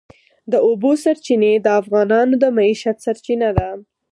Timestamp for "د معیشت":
2.43-2.97